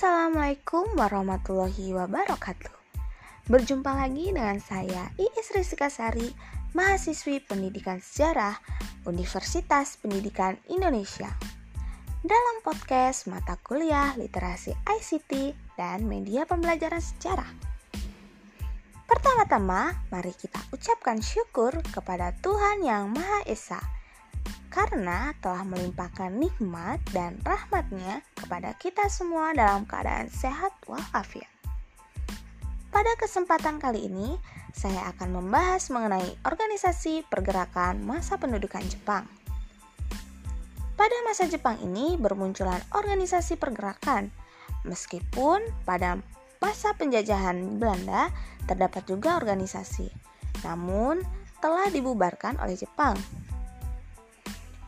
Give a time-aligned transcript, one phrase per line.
[0.00, 2.72] Assalamualaikum warahmatullahi wabarakatuh.
[3.52, 6.32] Berjumpa lagi dengan saya Iis Rizka Sari
[6.72, 8.56] Mahasiswi Pendidikan Sejarah
[9.04, 11.28] Universitas Pendidikan Indonesia.
[12.24, 17.52] Dalam podcast mata kuliah literasi ICT dan media pembelajaran sejarah.
[19.04, 23.99] Pertama-tama, mari kita ucapkan syukur kepada Tuhan Yang Maha Esa
[24.70, 31.50] karena telah melimpahkan nikmat dan rahmatnya kepada kita semua dalam keadaan sehat walafiat.
[32.90, 34.38] Pada kesempatan kali ini,
[34.70, 39.26] saya akan membahas mengenai organisasi pergerakan masa pendudukan Jepang.
[40.94, 44.30] Pada masa Jepang ini bermunculan organisasi pergerakan,
[44.86, 46.22] meskipun pada
[46.62, 48.30] masa penjajahan Belanda
[48.70, 50.12] terdapat juga organisasi,
[50.62, 51.24] namun
[51.58, 53.16] telah dibubarkan oleh Jepang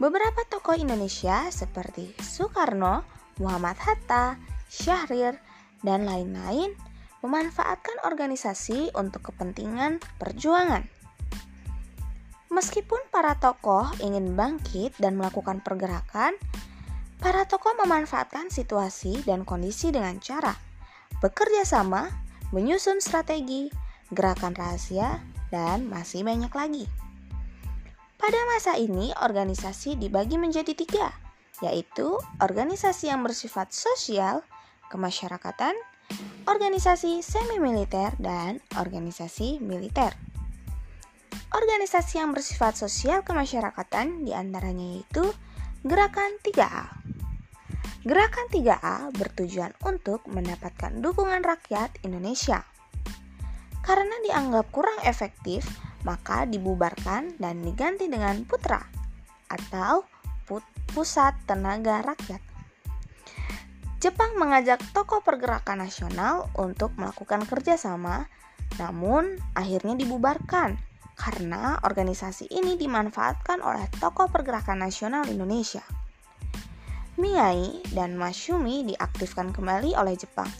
[0.02, 3.07] Beberapa tokoh Indonesia seperti Soekarno,
[3.38, 4.35] Muhammad Hatta,
[4.66, 5.38] Syahrir,
[5.87, 6.74] dan lain-lain
[7.23, 10.90] memanfaatkan organisasi untuk kepentingan perjuangan.
[12.51, 16.34] Meskipun para tokoh ingin bangkit dan melakukan pergerakan,
[17.23, 20.59] para tokoh memanfaatkan situasi dan kondisi dengan cara
[21.23, 22.10] bekerja sama,
[22.51, 23.71] menyusun strategi,
[24.10, 25.23] gerakan rahasia,
[25.55, 26.90] dan masih banyak lagi.
[28.23, 31.10] Pada masa ini, organisasi dibagi menjadi tiga,
[31.59, 34.46] yaitu organisasi yang bersifat sosial,
[34.95, 35.74] kemasyarakatan,
[36.46, 40.15] organisasi semi-militer, dan organisasi militer.
[41.50, 45.26] Organisasi yang bersifat sosial kemasyarakatan di antaranya yaitu
[45.82, 46.95] Gerakan 3A.
[48.06, 52.62] Gerakan 3A bertujuan untuk mendapatkan dukungan rakyat Indonesia.
[53.82, 55.66] Karena dianggap kurang efektif,
[56.03, 58.83] maka dibubarkan dan diganti dengan putra
[59.51, 60.07] atau
[60.47, 62.43] put pusat tenaga rakyat.
[64.03, 68.27] Jepang mengajak tokoh pergerakan nasional untuk melakukan kerjasama,
[68.75, 70.75] namun akhirnya dibubarkan
[71.15, 75.87] karena organisasi ini dimanfaatkan oleh tokoh pergerakan nasional Indonesia.
[77.15, 80.51] Miyai dan Masumi diaktifkan kembali oleh Jepang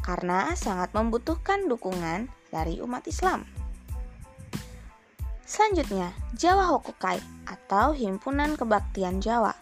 [0.00, 3.44] karena sangat membutuhkan dukungan dari umat Islam.
[5.48, 7.16] Selanjutnya, Jawa Hokukai
[7.48, 9.56] atau Himpunan Kebaktian Jawa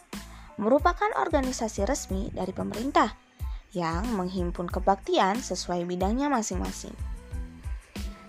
[0.58, 3.14] merupakan organisasi resmi dari pemerintah
[3.70, 6.90] yang menghimpun kebaktian sesuai bidangnya masing-masing.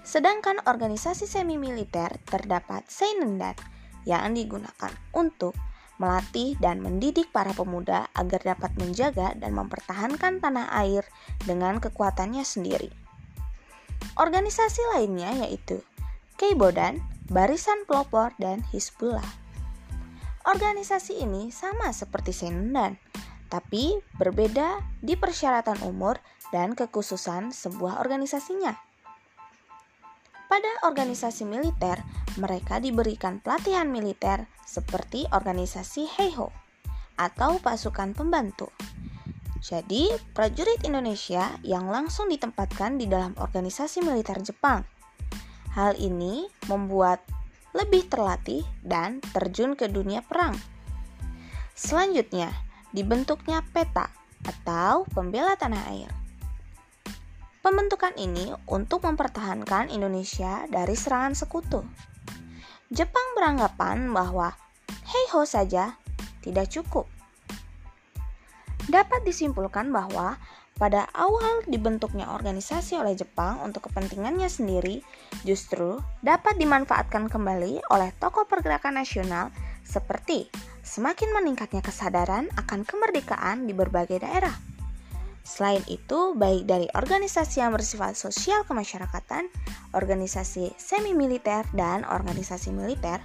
[0.06, 3.57] Sedangkan organisasi semi militer terdapat Seinendan
[4.06, 5.57] yang digunakan untuk
[5.97, 11.01] melatih dan mendidik para pemuda agar dapat menjaga dan mempertahankan tanah air
[11.41, 12.94] dengan kekuatannya sendiri.
[14.13, 15.81] Organisasi lainnya yaitu
[16.38, 19.27] Keibodan, Barisan Pelopor, dan Hizbullah.
[20.47, 22.95] Organisasi ini sama seperti Sendan,
[23.51, 26.23] tapi berbeda di persyaratan umur
[26.55, 28.79] dan kekhususan sebuah organisasinya.
[30.47, 31.99] Pada organisasi militer,
[32.39, 36.55] mereka diberikan pelatihan militer seperti organisasi Heiho
[37.19, 38.71] atau pasukan pembantu.
[39.59, 44.88] Jadi, prajurit Indonesia yang langsung ditempatkan di dalam organisasi militer Jepang
[45.77, 47.21] Hal ini membuat
[47.77, 50.57] lebih terlatih dan terjun ke dunia perang.
[51.77, 52.49] Selanjutnya,
[52.89, 54.09] dibentuknya peta
[54.41, 56.09] atau pembela tanah air.
[57.61, 61.85] Pembentukan ini untuk mempertahankan Indonesia dari serangan sekutu.
[62.89, 64.57] Jepang beranggapan bahwa
[65.13, 65.94] heiho saja
[66.41, 67.05] tidak cukup.
[68.89, 70.41] Dapat disimpulkan bahwa
[70.77, 75.01] pada awal dibentuknya organisasi oleh Jepang untuk kepentingannya sendiri,
[75.41, 79.49] justru dapat dimanfaatkan kembali oleh tokoh pergerakan nasional
[79.81, 80.45] seperti
[80.85, 84.53] semakin meningkatnya kesadaran akan kemerdekaan di berbagai daerah.
[85.47, 89.47] Selain itu, baik dari organisasi yang bersifat sosial kemasyarakatan,
[89.95, 93.23] organisasi semi-militer, dan organisasi militer,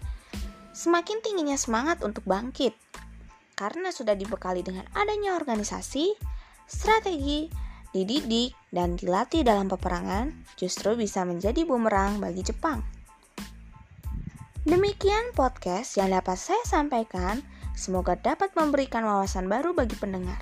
[0.71, 2.79] semakin tingginya semangat untuk bangkit.
[3.59, 6.15] Karena sudah dibekali dengan adanya organisasi,
[6.67, 7.51] strategi,
[7.93, 12.81] dididik, dan dilatih dalam peperangan justru bisa menjadi bumerang bagi Jepang.
[14.63, 17.43] Demikian podcast yang dapat saya sampaikan.
[17.75, 20.39] Semoga dapat memberikan wawasan baru bagi pendengar.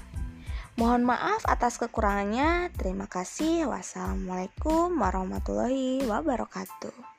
[0.76, 2.68] Mohon maaf atas kekurangannya.
[2.76, 3.68] Terima kasih.
[3.72, 7.09] Wassalamualaikum warahmatullahi wabarakatuh.